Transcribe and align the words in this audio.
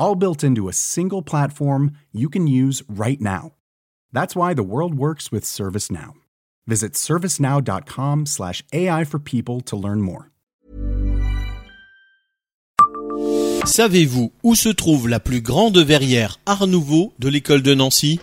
all 0.00 0.16
built 0.16 0.42
into 0.42 0.68
a 0.68 0.72
single 0.72 1.22
platform 1.22 1.92
you 2.12 2.28
can 2.28 2.48
use 2.48 2.82
right 2.88 3.20
now. 3.20 3.52
That's 4.12 4.34
why 4.34 4.54
the 4.54 4.64
world 4.64 4.94
works 4.94 5.30
with 5.30 5.44
ServiceNow. 5.44 6.14
Visit 6.66 6.94
servicenow.com/slash 6.94 8.64
AI 8.72 9.04
for 9.04 9.20
people 9.20 9.60
to 9.60 9.76
learn 9.76 10.00
more. 10.00 10.30
Savez-vous 13.66 14.32
où 14.42 14.54
se 14.54 14.70
trouve 14.70 15.06
la 15.06 15.20
plus 15.20 15.42
grande 15.42 15.78
verrière 15.78 16.40
Art 16.46 16.66
Nouveau 16.66 17.12
de 17.18 17.28
l'école 17.28 17.62
de 17.62 17.74
Nancy? 17.74 18.18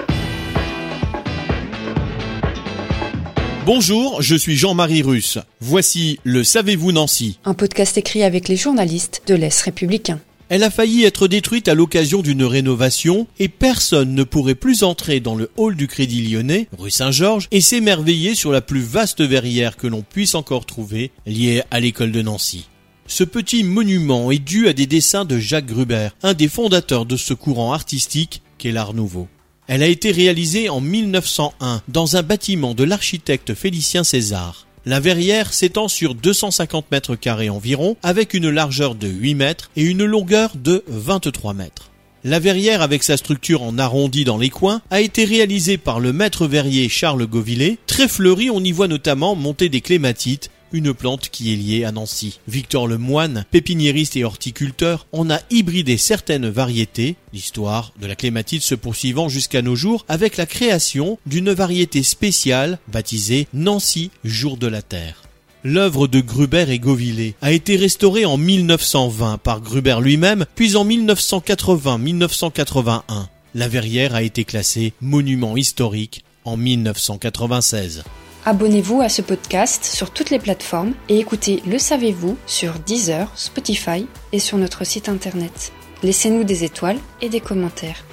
Bonjour, 3.65 4.21
je 4.21 4.35
suis 4.35 4.55
Jean-Marie 4.55 5.03
Russe. 5.03 5.37
Voici 5.59 6.19
le 6.23 6.43
Savez-vous 6.43 6.91
Nancy 6.91 7.39
Un 7.45 7.53
podcast 7.53 7.97
écrit 7.97 8.23
avec 8.23 8.47
les 8.47 8.55
journalistes 8.55 9.21
de 9.27 9.35
l'Est 9.35 9.61
républicain. 9.61 10.19
Elle 10.49 10.63
a 10.63 10.69
failli 10.69 11.03
être 11.03 11.27
détruite 11.27 11.67
à 11.67 11.75
l'occasion 11.75 12.21
d'une 12.21 12.43
rénovation 12.43 13.27
et 13.37 13.49
personne 13.49 14.15
ne 14.15 14.23
pourrait 14.23 14.55
plus 14.55 14.83
entrer 14.83 15.19
dans 15.19 15.35
le 15.35 15.49
hall 15.57 15.75
du 15.75 15.87
Crédit 15.87 16.25
Lyonnais, 16.25 16.69
rue 16.77 16.89
Saint-Georges, 16.89 17.49
et 17.51 17.59
s'émerveiller 17.59 18.33
sur 18.33 18.51
la 18.51 18.61
plus 18.61 18.79
vaste 18.79 19.21
verrière 19.21 19.75
que 19.75 19.87
l'on 19.87 20.03
puisse 20.03 20.35
encore 20.35 20.65
trouver, 20.65 21.11
liée 21.25 21.63
à 21.69 21.81
l'école 21.81 22.13
de 22.13 22.21
Nancy. 22.21 22.67
Ce 23.07 23.25
petit 23.25 23.63
monument 23.63 24.31
est 24.31 24.39
dû 24.39 24.67
à 24.69 24.73
des 24.73 24.85
dessins 24.85 25.25
de 25.25 25.37
Jacques 25.37 25.65
Gruber, 25.65 26.09
un 26.23 26.33
des 26.33 26.47
fondateurs 26.47 27.05
de 27.05 27.17
ce 27.17 27.33
courant 27.33 27.73
artistique 27.73 28.41
qu'est 28.57 28.71
l'art 28.71 28.93
nouveau. 28.93 29.27
Elle 29.67 29.83
a 29.83 29.87
été 29.87 30.11
réalisée 30.11 30.69
en 30.69 30.79
1901 30.79 31.81
dans 31.89 32.15
un 32.15 32.23
bâtiment 32.23 32.73
de 32.73 32.85
l'architecte 32.85 33.53
Félicien 33.53 34.05
César. 34.05 34.66
La 34.87 35.01
verrière 35.01 35.53
s'étend 35.53 35.89
sur 35.89 36.15
250 36.15 36.91
mètres 36.91 37.17
carrés 37.17 37.49
environ, 37.49 37.97
avec 38.03 38.33
une 38.33 38.49
largeur 38.49 38.95
de 38.95 39.09
8 39.09 39.35
mètres 39.35 39.69
et 39.75 39.83
une 39.83 40.05
longueur 40.05 40.51
de 40.55 40.81
23 40.87 41.53
mètres. 41.53 41.91
La 42.23 42.39
verrière, 42.39 42.81
avec 42.81 43.03
sa 43.03 43.17
structure 43.17 43.63
en 43.63 43.77
arrondi 43.79 44.23
dans 44.23 44.37
les 44.37 44.49
coins, 44.49 44.81
a 44.89 45.01
été 45.01 45.25
réalisée 45.25 45.77
par 45.77 45.99
le 45.99 46.13
maître 46.13 46.47
verrier 46.47 46.87
Charles 46.87 47.27
Govillet. 47.27 47.79
Très 47.85 48.07
fleuri, 48.07 48.49
on 48.49 48.63
y 48.63 48.71
voit 48.71 48.87
notamment 48.87 49.35
monter 49.35 49.67
des 49.67 49.81
clématites 49.81 50.51
une 50.71 50.93
plante 50.93 51.29
qui 51.29 51.53
est 51.53 51.55
liée 51.55 51.83
à 51.83 51.91
Nancy. 51.91 52.39
Victor 52.47 52.87
Lemoine, 52.87 53.45
pépiniériste 53.51 54.15
et 54.15 54.23
horticulteur, 54.23 55.05
en 55.11 55.29
a 55.29 55.39
hybridé 55.49 55.97
certaines 55.97 56.49
variétés, 56.49 57.15
l'histoire 57.33 57.93
de 57.99 58.07
la 58.07 58.15
clématite 58.15 58.63
se 58.63 58.75
poursuivant 58.75 59.29
jusqu'à 59.29 59.61
nos 59.61 59.75
jours 59.75 60.05
avec 60.07 60.37
la 60.37 60.45
création 60.45 61.19
d'une 61.25 61.51
variété 61.51 62.03
spéciale 62.03 62.79
baptisée 62.87 63.47
Nancy 63.53 64.11
Jour 64.23 64.57
de 64.57 64.67
la 64.67 64.81
Terre. 64.81 65.23
L'œuvre 65.63 66.07
de 66.07 66.21
Gruber 66.21 66.65
et 66.69 66.79
Govillet 66.79 67.33
a 67.41 67.51
été 67.51 67.75
restaurée 67.75 68.25
en 68.25 68.37
1920 68.37 69.39
par 69.39 69.59
Gruber 69.59 69.97
lui-même, 70.01 70.45
puis 70.55 70.75
en 70.75 70.85
1980-1981. 70.85 73.01
La 73.55 73.67
verrière 73.67 74.13
a 74.15 74.21
été 74.21 74.45
classée 74.45 74.93
monument 75.01 75.57
historique 75.57 76.23
en 76.45 76.57
1996. 76.57 78.03
Abonnez-vous 78.49 79.01
à 79.01 79.09
ce 79.09 79.21
podcast 79.21 79.83
sur 79.83 80.09
toutes 80.09 80.29
les 80.29 80.39
plateformes 80.39 80.93
et 81.09 81.19
écoutez 81.19 81.61
Le 81.67 81.77
Savez-vous 81.77 82.37
sur 82.45 82.79
Deezer, 82.79 83.29
Spotify 83.35 84.07
et 84.31 84.39
sur 84.39 84.57
notre 84.57 84.85
site 84.85 85.09
internet. 85.09 85.73
Laissez-nous 86.01 86.45
des 86.45 86.63
étoiles 86.63 86.97
et 87.21 87.27
des 87.27 87.41
commentaires. 87.41 88.05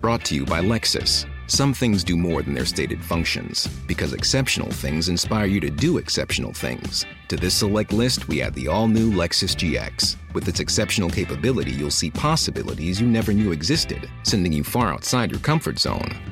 Brought 0.00 0.24
to 0.24 0.34
you 0.34 0.44
by 0.44 0.60
Lexus. 0.60 1.26
Some 1.46 1.72
things 1.74 2.02
do 2.02 2.16
more 2.16 2.42
than 2.42 2.54
their 2.54 2.66
stated 2.66 3.04
functions, 3.04 3.68
because 3.86 4.12
exceptional 4.14 4.70
things 4.70 5.08
inspire 5.08 5.46
you 5.46 5.60
to 5.60 5.70
do 5.70 5.98
exceptional 5.98 6.52
things. 6.52 7.04
To 7.28 7.36
this 7.36 7.54
select 7.54 7.92
list, 7.92 8.26
we 8.26 8.42
add 8.42 8.54
the 8.54 8.68
all 8.68 8.88
new 8.88 9.12
Lexus 9.12 9.54
GX. 9.54 10.16
With 10.34 10.48
its 10.48 10.60
exceptional 10.60 11.10
capability, 11.10 11.70
you'll 11.72 11.90
see 11.90 12.10
possibilities 12.10 13.00
you 13.00 13.06
never 13.06 13.32
knew 13.32 13.52
existed, 13.52 14.08
sending 14.22 14.52
you 14.52 14.64
far 14.64 14.92
outside 14.92 15.30
your 15.30 15.40
comfort 15.40 15.78
zone. 15.78 16.31